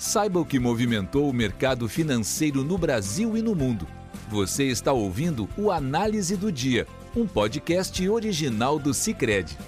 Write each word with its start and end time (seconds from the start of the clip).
Saiba 0.00 0.40
o 0.40 0.46
que 0.46 0.58
movimentou 0.58 1.28
o 1.28 1.32
mercado 1.32 1.86
financeiro 1.86 2.64
no 2.64 2.78
Brasil 2.78 3.36
e 3.36 3.42
no 3.42 3.54
mundo. 3.54 3.86
Você 4.30 4.64
está 4.64 4.94
ouvindo 4.94 5.46
o 5.58 5.70
Análise 5.70 6.38
do 6.38 6.50
Dia, 6.50 6.86
um 7.14 7.26
podcast 7.26 8.08
original 8.08 8.78
do 8.78 8.94
Cicred. 8.94 9.58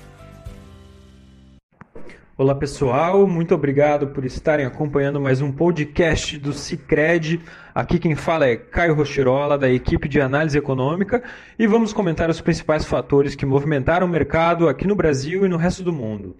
Olá 2.34 2.54
pessoal, 2.54 3.26
muito 3.26 3.54
obrigado 3.54 4.06
por 4.06 4.24
estarem 4.24 4.64
acompanhando 4.64 5.20
mais 5.20 5.42
um 5.42 5.52
podcast 5.52 6.38
do 6.38 6.54
Cicred. 6.54 7.38
Aqui 7.74 7.98
quem 7.98 8.14
fala 8.14 8.46
é 8.46 8.56
Caio 8.56 8.94
Rochirola, 8.94 9.58
da 9.58 9.70
equipe 9.70 10.08
de 10.08 10.18
análise 10.18 10.56
econômica, 10.56 11.22
e 11.58 11.66
vamos 11.66 11.92
comentar 11.92 12.30
os 12.30 12.40
principais 12.40 12.86
fatores 12.86 13.34
que 13.34 13.44
movimentaram 13.44 14.06
o 14.06 14.10
mercado 14.10 14.66
aqui 14.66 14.86
no 14.86 14.96
Brasil 14.96 15.44
e 15.44 15.48
no 15.48 15.58
resto 15.58 15.82
do 15.82 15.92
mundo. 15.92 16.34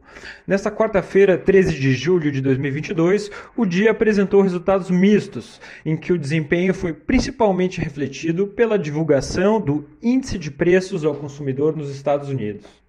Nesta 0.46 0.70
quarta-feira, 0.70 1.36
13 1.36 1.78
de 1.78 1.92
julho 1.92 2.32
de 2.32 2.40
2022, 2.40 3.30
o 3.54 3.66
dia 3.66 3.90
apresentou 3.90 4.40
resultados 4.40 4.90
mistos, 4.90 5.60
em 5.84 5.94
que 5.94 6.10
o 6.10 6.18
desempenho 6.18 6.72
foi 6.72 6.94
principalmente 6.94 7.82
refletido 7.82 8.46
pela 8.46 8.78
divulgação 8.78 9.60
do 9.60 9.86
Índice 10.02 10.38
de 10.38 10.50
Preços 10.50 11.04
ao 11.04 11.14
Consumidor 11.14 11.76
nos 11.76 11.90
Estados 11.90 12.30
Unidos. 12.30 12.81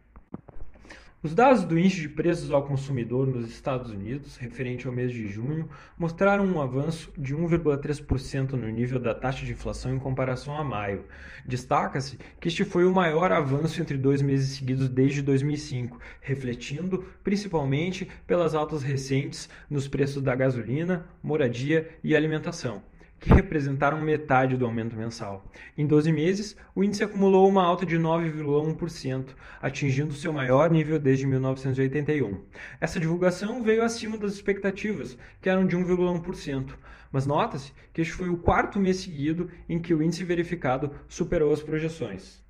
Os 1.24 1.34
dados 1.34 1.64
do 1.64 1.80
Índice 1.80 2.02
de 2.02 2.10
Preços 2.10 2.52
ao 2.52 2.68
Consumidor 2.68 3.26
nos 3.26 3.50
Estados 3.50 3.90
Unidos, 3.90 4.36
referente 4.36 4.86
ao 4.86 4.92
mês 4.92 5.10
de 5.10 5.26
junho, 5.26 5.70
mostraram 5.98 6.46
um 6.46 6.60
avanço 6.60 7.14
de 7.18 7.34
1,3% 7.34 8.52
no 8.52 8.68
nível 8.68 9.00
da 9.00 9.16
taxa 9.16 9.46
de 9.46 9.54
inflação 9.54 9.96
em 9.96 10.00
comparação 10.00 10.58
a 10.58 10.66
maio. 10.66 11.06
Destaca-se 11.46 12.20
que 12.42 12.50
este 12.50 12.66
foi 12.66 12.84
o 12.84 12.94
maior 12.94 13.32
avanço 13.32 13.82
entre 13.82 13.98
dois 13.98 14.22
meses 14.22 14.58
seguidos 14.58 14.90
desde 14.90 15.22
2005, 15.22 15.98
refletindo 16.20 17.06
principalmente 17.24 18.06
pelas 18.28 18.54
altas 18.54 18.84
recentes 18.84 19.50
nos 19.70 19.88
preços 19.88 20.22
da 20.22 20.36
gasolina, 20.36 21.06
moradia 21.24 21.90
e 22.04 22.14
alimentação 22.18 22.84
que 23.24 23.34
representaram 23.34 24.02
metade 24.02 24.58
do 24.58 24.66
aumento 24.66 24.98
mensal. 24.98 25.50
Em 25.78 25.88
12 25.88 26.12
meses, 26.12 26.58
o 26.76 26.84
índice 26.84 27.06
acumulou 27.06 27.48
uma 27.48 27.64
alta 27.64 27.86
de 27.86 27.98
9,1%, 27.98 29.30
atingindo 29.62 30.14
seu 30.14 30.34
maior 30.34 30.70
nível 30.70 31.00
desde 31.00 31.26
1981. 31.26 32.42
Essa 32.82 33.00
divulgação 33.00 33.64
veio 33.64 33.82
acima 33.82 34.18
das 34.18 34.34
expectativas, 34.34 35.18
que 35.42 35.50
eram 35.50 35.66
de 35.66 35.78
1,1%, 35.78 36.74
mas 37.14 37.26
nota-se 37.26 37.72
que 37.94 38.02
este 38.02 38.14
foi 38.14 38.28
o 38.28 38.36
quarto 38.36 38.78
mês 38.78 38.98
seguido 38.98 39.50
em 39.70 39.80
que 39.80 39.94
o 39.94 40.04
índice 40.04 40.26
verificado 40.26 40.92
superou 41.08 41.54
as 41.54 41.64
projeções. 41.64 42.43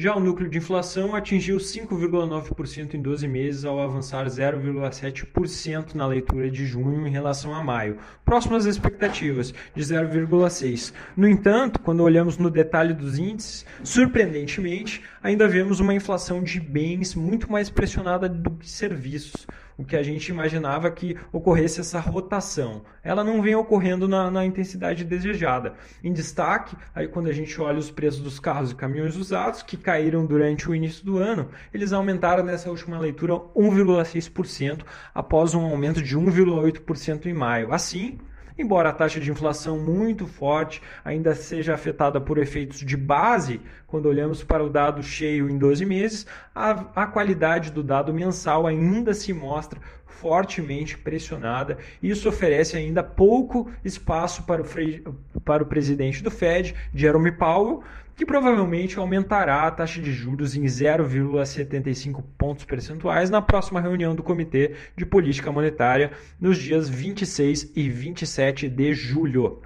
Já 0.00 0.14
o 0.14 0.20
núcleo 0.20 0.48
de 0.48 0.58
inflação 0.58 1.12
atingiu 1.12 1.56
5,9% 1.56 2.94
em 2.94 3.02
12 3.02 3.26
meses, 3.26 3.64
ao 3.64 3.80
avançar 3.80 4.26
0,7% 4.26 5.96
na 5.96 6.06
leitura 6.06 6.48
de 6.48 6.64
junho 6.64 7.04
em 7.04 7.10
relação 7.10 7.52
a 7.52 7.64
maio, 7.64 7.98
próximo 8.24 8.54
às 8.54 8.64
expectativas, 8.64 9.52
de 9.74 9.82
0,6%. 9.82 10.92
No 11.16 11.26
entanto, 11.26 11.80
quando 11.80 12.04
olhamos 12.04 12.38
no 12.38 12.48
detalhe 12.48 12.94
dos 12.94 13.18
índices, 13.18 13.66
surpreendentemente, 13.82 15.02
ainda 15.20 15.48
vemos 15.48 15.80
uma 15.80 15.92
inflação 15.92 16.44
de 16.44 16.60
bens 16.60 17.16
muito 17.16 17.50
mais 17.50 17.68
pressionada 17.68 18.28
do 18.28 18.52
que 18.52 18.70
serviços 18.70 19.48
o 19.78 19.84
que 19.84 19.96
a 19.96 20.02
gente 20.02 20.28
imaginava 20.28 20.90
que 20.90 21.16
ocorresse 21.32 21.80
essa 21.80 22.00
rotação. 22.00 22.82
Ela 23.02 23.22
não 23.22 23.40
vem 23.40 23.54
ocorrendo 23.54 24.08
na, 24.08 24.28
na, 24.28 24.44
intensidade 24.44 25.04
desejada. 25.04 25.74
Em 26.02 26.12
destaque, 26.12 26.76
aí 26.92 27.06
quando 27.06 27.28
a 27.28 27.32
gente 27.32 27.58
olha 27.60 27.78
os 27.78 27.88
preços 27.88 28.20
dos 28.20 28.40
carros 28.40 28.72
e 28.72 28.74
caminhões 28.74 29.14
usados, 29.14 29.62
que 29.62 29.76
caíram 29.76 30.26
durante 30.26 30.68
o 30.68 30.74
início 30.74 31.04
do 31.04 31.18
ano, 31.18 31.48
eles 31.72 31.92
aumentaram 31.92 32.42
nessa 32.42 32.68
última 32.68 32.98
leitura 32.98 33.34
1,6%, 33.34 34.82
após 35.14 35.54
um 35.54 35.64
aumento 35.64 36.02
de 36.02 36.18
1,8% 36.18 37.26
em 37.26 37.34
maio. 37.34 37.72
Assim, 37.72 38.18
Embora 38.58 38.88
a 38.88 38.92
taxa 38.92 39.20
de 39.20 39.30
inflação 39.30 39.78
muito 39.78 40.26
forte 40.26 40.82
ainda 41.04 41.32
seja 41.32 41.74
afetada 41.74 42.20
por 42.20 42.38
efeitos 42.38 42.80
de 42.80 42.96
base, 42.96 43.60
quando 43.86 44.06
olhamos 44.06 44.42
para 44.42 44.64
o 44.64 44.68
dado 44.68 45.00
cheio 45.00 45.48
em 45.48 45.56
12 45.56 45.86
meses, 45.86 46.26
a, 46.52 47.02
a 47.02 47.06
qualidade 47.06 47.70
do 47.70 47.84
dado 47.84 48.12
mensal 48.12 48.66
ainda 48.66 49.14
se 49.14 49.32
mostra 49.32 49.80
fortemente 50.08 50.98
pressionada. 50.98 51.78
Isso 52.02 52.28
oferece 52.28 52.76
ainda 52.76 53.02
pouco 53.02 53.70
espaço 53.84 54.42
para 54.42 54.62
o, 54.62 55.40
para 55.40 55.62
o 55.62 55.66
presidente 55.66 56.22
do 56.22 56.30
Fed, 56.30 56.74
Jerome 56.92 57.32
Powell, 57.32 57.82
que 58.16 58.26
provavelmente 58.26 58.98
aumentará 58.98 59.62
a 59.62 59.70
taxa 59.70 60.02
de 60.02 60.12
juros 60.12 60.56
em 60.56 60.64
0,75 60.64 62.20
pontos 62.36 62.64
percentuais 62.64 63.30
na 63.30 63.40
próxima 63.40 63.80
reunião 63.80 64.12
do 64.12 64.24
Comitê 64.24 64.74
de 64.96 65.06
Política 65.06 65.52
Monetária 65.52 66.10
nos 66.40 66.58
dias 66.58 66.88
26 66.88 67.72
e 67.76 67.88
27 67.88 68.68
de 68.68 68.92
julho. 68.92 69.62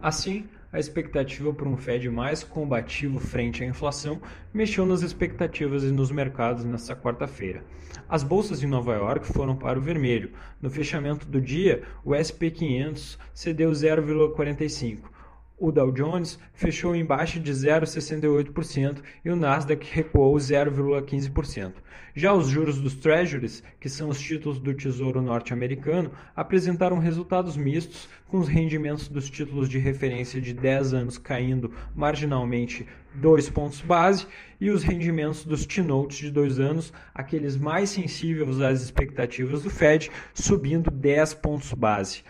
Assim, 0.00 0.46
a 0.72 0.78
expectativa 0.78 1.52
por 1.52 1.66
um 1.66 1.76
Fed 1.76 2.08
mais 2.10 2.44
combativo 2.44 3.18
frente 3.18 3.62
à 3.62 3.66
inflação 3.66 4.20
mexeu 4.52 4.84
nas 4.84 5.02
expectativas 5.02 5.82
e 5.82 5.90
nos 5.90 6.10
mercados 6.10 6.64
nesta 6.64 6.94
quarta-feira. 6.94 7.64
As 8.08 8.22
bolsas 8.22 8.62
em 8.62 8.66
Nova 8.66 8.94
York 8.94 9.26
foram 9.26 9.56
para 9.56 9.78
o 9.78 9.82
vermelho. 9.82 10.30
No 10.60 10.70
fechamento 10.70 11.26
do 11.26 11.40
dia, 11.40 11.82
o 12.04 12.14
SP 12.14 12.50
500 12.50 13.18
cedeu 13.32 13.70
0,45 13.70 15.17
o 15.58 15.72
Dow 15.72 15.90
Jones 15.90 16.38
fechou 16.54 16.94
em 16.94 17.04
baixa 17.04 17.40
de 17.40 17.52
0,68% 17.52 19.02
e 19.24 19.30
o 19.30 19.36
Nasdaq 19.36 19.86
recuou 19.90 20.36
0,15%. 20.36 21.74
Já 22.14 22.32
os 22.32 22.48
juros 22.48 22.80
dos 22.80 22.94
Treasuries, 22.94 23.62
que 23.78 23.88
são 23.88 24.08
os 24.08 24.20
títulos 24.20 24.58
do 24.58 24.74
Tesouro 24.74 25.20
norte-americano, 25.20 26.10
apresentaram 26.34 26.98
resultados 26.98 27.56
mistos, 27.56 28.08
com 28.28 28.38
os 28.38 28.48
rendimentos 28.48 29.08
dos 29.08 29.28
títulos 29.30 29.68
de 29.68 29.78
referência 29.78 30.40
de 30.40 30.52
10 30.52 30.94
anos 30.94 31.18
caindo 31.18 31.72
marginalmente 31.94 32.86
2 33.14 33.50
pontos 33.50 33.80
base 33.80 34.26
e 34.60 34.70
os 34.70 34.82
rendimentos 34.82 35.44
dos 35.44 35.64
T-Notes 35.64 36.18
de 36.18 36.30
2 36.30 36.60
anos, 36.60 36.92
aqueles 37.14 37.56
mais 37.56 37.90
sensíveis 37.90 38.60
às 38.60 38.82
expectativas 38.82 39.62
do 39.62 39.70
Fed, 39.70 40.10
subindo 40.34 40.90
10 40.90 41.34
pontos 41.34 41.72
base. 41.72 42.22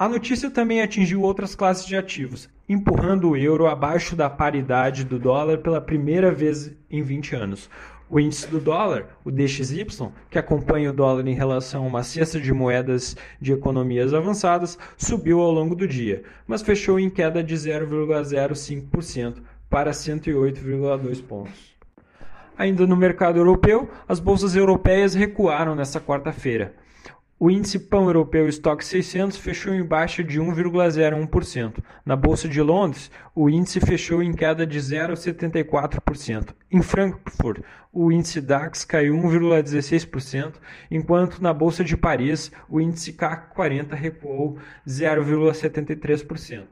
A 0.00 0.08
notícia 0.08 0.50
também 0.50 0.80
atingiu 0.80 1.20
outras 1.20 1.54
classes 1.54 1.84
de 1.84 1.94
ativos, 1.94 2.48
empurrando 2.66 3.28
o 3.28 3.36
euro 3.36 3.66
abaixo 3.66 4.16
da 4.16 4.30
paridade 4.30 5.04
do 5.04 5.18
dólar 5.18 5.58
pela 5.58 5.78
primeira 5.78 6.32
vez 6.32 6.74
em 6.90 7.02
20 7.02 7.36
anos. 7.36 7.68
O 8.08 8.18
índice 8.18 8.48
do 8.48 8.58
dólar, 8.58 9.08
o 9.22 9.30
DXY, 9.30 9.84
que 10.30 10.38
acompanha 10.38 10.88
o 10.88 10.94
dólar 10.94 11.28
em 11.28 11.34
relação 11.34 11.84
a 11.84 11.86
uma 11.86 12.02
cesta 12.02 12.40
de 12.40 12.50
moedas 12.50 13.14
de 13.38 13.52
economias 13.52 14.14
avançadas, 14.14 14.78
subiu 14.96 15.38
ao 15.40 15.52
longo 15.52 15.74
do 15.74 15.86
dia, 15.86 16.22
mas 16.46 16.62
fechou 16.62 16.98
em 16.98 17.10
queda 17.10 17.44
de 17.44 17.54
0,05% 17.54 19.42
para 19.68 19.90
108,2 19.90 21.22
pontos. 21.22 21.76
Ainda 22.56 22.86
no 22.86 22.96
mercado 22.96 23.38
europeu, 23.38 23.90
as 24.08 24.18
bolsas 24.18 24.56
europeias 24.56 25.12
recuaram 25.12 25.74
nesta 25.74 26.00
quarta-feira. 26.00 26.79
O 27.42 27.50
índice 27.50 27.78
pão 27.78 28.04
europeu 28.04 28.46
Stock 28.50 28.84
600 28.84 29.38
fechou 29.38 29.72
em 29.72 29.82
baixa 29.82 30.22
de 30.22 30.38
1,01%. 30.38 31.82
Na 32.04 32.14
Bolsa 32.14 32.46
de 32.46 32.60
Londres, 32.60 33.10
o 33.34 33.48
índice 33.48 33.80
fechou 33.80 34.22
em 34.22 34.30
queda 34.30 34.66
de 34.66 34.78
0,74%. 34.78 36.50
Em 36.70 36.82
Frankfurt, 36.82 37.62
o 37.90 38.12
índice 38.12 38.42
DAX 38.42 38.84
caiu 38.84 39.14
1,16%, 39.14 40.56
enquanto 40.90 41.40
na 41.40 41.54
Bolsa 41.54 41.82
de 41.82 41.96
Paris, 41.96 42.52
o 42.68 42.78
índice 42.78 43.14
CAC 43.14 43.54
40 43.54 43.96
recuou 43.96 44.58
0,73%. 44.86 46.64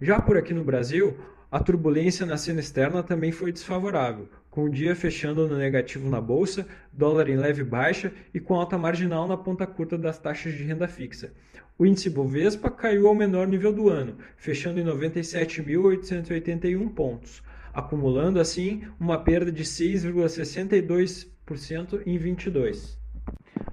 Já 0.00 0.18
por 0.18 0.38
aqui 0.38 0.54
no 0.54 0.64
Brasil, 0.64 1.14
a 1.52 1.60
turbulência 1.60 2.24
na 2.24 2.38
cena 2.38 2.60
externa 2.60 3.02
também 3.02 3.32
foi 3.32 3.52
desfavorável, 3.52 4.30
com 4.58 4.64
o 4.64 4.68
dia 4.68 4.96
fechando 4.96 5.46
no 5.46 5.56
negativo 5.56 6.10
na 6.10 6.20
bolsa, 6.20 6.66
dólar 6.92 7.28
em 7.28 7.36
leve 7.36 7.62
baixa 7.62 8.12
e 8.34 8.40
com 8.40 8.56
alta 8.56 8.76
marginal 8.76 9.28
na 9.28 9.36
ponta 9.36 9.64
curta 9.64 9.96
das 9.96 10.18
taxas 10.18 10.52
de 10.52 10.64
renda 10.64 10.88
fixa. 10.88 11.32
O 11.78 11.86
índice 11.86 12.10
Bovespa 12.10 12.68
caiu 12.68 13.06
ao 13.06 13.14
menor 13.14 13.46
nível 13.46 13.72
do 13.72 13.88
ano, 13.88 14.16
fechando 14.36 14.80
em 14.80 14.84
97.881 14.84 16.92
pontos, 16.92 17.40
acumulando 17.72 18.40
assim 18.40 18.82
uma 18.98 19.22
perda 19.22 19.52
de 19.52 19.62
6,62% 19.62 22.02
em 22.04 22.18
22. 22.18 22.98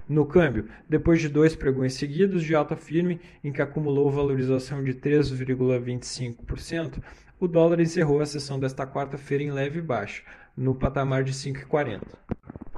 No 0.08 0.24
câmbio, 0.24 0.68
depois 0.88 1.20
de 1.20 1.28
dois 1.28 1.56
pregões 1.56 1.94
seguidos 1.94 2.44
de 2.44 2.54
alta 2.54 2.76
firme, 2.76 3.20
em 3.42 3.50
que 3.50 3.60
acumulou 3.60 4.08
valorização 4.08 4.84
de 4.84 4.94
3,25%, 4.94 7.02
o 7.38 7.46
dólar 7.46 7.80
encerrou 7.80 8.20
a 8.20 8.26
sessão 8.26 8.58
desta 8.58 8.86
quarta-feira 8.86 9.44
em 9.44 9.50
leve 9.50 9.82
baixa, 9.82 10.22
no 10.56 10.74
patamar 10.74 11.22
de 11.22 11.32
5,40. 11.32 12.00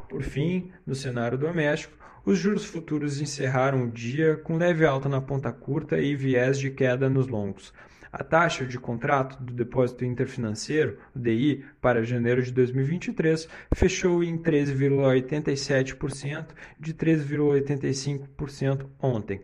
Por 0.09 0.23
fim, 0.23 0.71
no 0.87 0.95
cenário 0.95 1.39
doméstico, 1.39 1.97
os 2.25 2.39
juros 2.39 2.65
futuros 2.65 3.21
encerraram 3.21 3.85
o 3.85 3.91
dia 3.91 4.37
com 4.37 4.57
leve 4.57 4.85
alta 4.85 5.09
na 5.09 5.21
ponta 5.21 5.53
curta 5.53 5.99
e 5.99 6.17
viés 6.17 6.59
de 6.59 6.71
queda 6.71 7.09
nos 7.09 7.29
longos. 7.29 7.73
A 8.11 8.25
taxa 8.25 8.65
de 8.65 8.79
contrato 8.79 9.37
do 9.43 9.53
depósito 9.53 10.03
interfinanceiro, 10.05 10.97
DI, 11.15 11.65
para 11.81 12.03
janeiro 12.03 12.43
de 12.43 12.51
2023 12.53 13.49
fechou 13.75 14.25
em 14.25 14.39
13,87% 14.39 16.47
de 16.81 16.95
13,85% 16.95 18.87
ontem. 19.01 19.43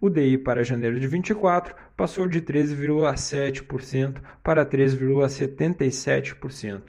O 0.00 0.08
DI 0.08 0.38
para 0.38 0.62
janeiro 0.62 1.00
de 1.00 1.08
24 1.08 1.74
passou 1.96 2.28
de 2.28 2.40
13,7% 2.40 4.20
para 4.42 4.64
13,77%. 4.64 6.82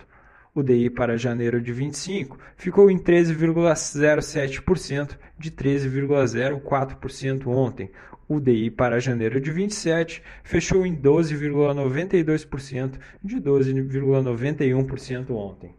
O 0.55 0.63
DI 0.63 0.89
para 0.89 1.17
janeiro 1.17 1.59
de 1.59 1.73
25 1.73 2.39
ficou 2.55 2.89
em 2.89 2.97
13,07% 2.97 5.17
de 5.37 5.51
13,04% 5.51 7.47
ontem. 7.47 7.91
O 8.25 8.39
DI 8.39 8.71
para 8.71 9.01
janeiro 9.01 9.41
de 9.41 9.51
27 9.51 10.23
fechou 10.45 10.85
em 10.85 10.95
12,92% 10.95 12.93
de 13.21 13.35
12,91% 13.35 15.31
ontem. 15.31 15.75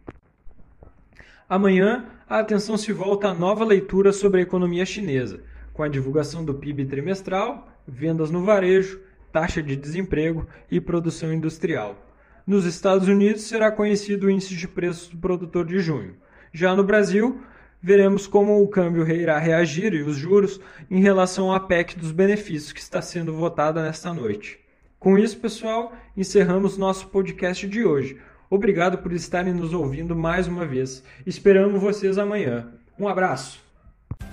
Amanhã, 1.49 2.05
a 2.29 2.37
atenção 2.37 2.77
se 2.77 2.93
volta 2.93 3.29
à 3.29 3.33
nova 3.33 3.65
leitura 3.65 4.13
sobre 4.13 4.41
a 4.41 4.43
economia 4.43 4.85
chinesa, 4.85 5.41
com 5.73 5.81
a 5.81 5.87
divulgação 5.87 6.45
do 6.45 6.53
PIB 6.53 6.85
trimestral, 6.85 7.67
vendas 7.87 8.29
no 8.29 8.43
varejo, 8.43 9.01
taxa 9.31 9.63
de 9.63 9.75
desemprego 9.75 10.45
e 10.69 10.79
produção 10.79 11.33
industrial. 11.33 12.06
Nos 12.47 12.63
Estados 12.63 13.09
Unidos 13.09 13.41
será 13.41 13.69
conhecido 13.69 14.27
o 14.27 14.31
índice 14.31 14.55
de 14.55 14.69
preços 14.69 15.09
do 15.09 15.17
produtor 15.17 15.65
de 15.65 15.79
junho. 15.79 16.15
Já 16.53 16.73
no 16.73 16.81
Brasil, 16.81 17.41
veremos 17.81 18.25
como 18.25 18.63
o 18.63 18.67
câmbio 18.69 19.05
irá 19.11 19.37
reagir 19.37 19.93
e 19.93 20.01
os 20.01 20.15
juros 20.15 20.57
em 20.89 21.01
relação 21.01 21.51
à 21.51 21.59
PEC 21.59 21.99
dos 21.99 22.13
benefícios 22.13 22.71
que 22.71 22.79
está 22.79 23.01
sendo 23.01 23.33
votada 23.33 23.83
nesta 23.83 24.13
noite. 24.13 24.57
Com 24.97 25.17
isso, 25.17 25.37
pessoal, 25.37 25.93
encerramos 26.15 26.77
nosso 26.77 27.07
podcast 27.07 27.67
de 27.67 27.83
hoje. 27.83 28.17
Obrigado 28.49 28.99
por 28.99 29.11
estarem 29.11 29.53
nos 29.53 29.73
ouvindo 29.73 30.15
mais 30.15 30.47
uma 30.47 30.65
vez. 30.65 31.03
Esperamos 31.25 31.81
vocês 31.81 32.17
amanhã. 32.17 32.71
Um 32.97 33.09
abraço. 33.09 33.59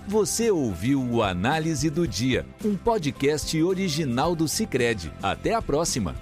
Você 0.07 0.53
ouviu 0.53 1.03
o 1.03 1.21
Análise 1.21 1.91
do 1.91 2.07
Dia, 2.07 2.47
um 2.65 2.77
podcast 2.77 3.61
original 3.61 4.37
do 4.37 4.47
Cicred. 4.47 5.13
Até 5.21 5.53
a 5.53 5.61
próxima. 5.61 6.15